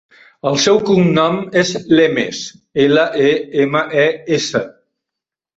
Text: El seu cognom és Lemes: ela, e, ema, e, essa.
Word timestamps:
El 0.51 0.55
seu 0.61 0.79
cognom 0.87 1.35
és 1.63 1.73
Lemes: 1.99 2.39
ela, 2.87 3.05
e, 3.27 3.31
ema, 3.67 3.85
e, 4.07 4.07
essa. 4.41 4.65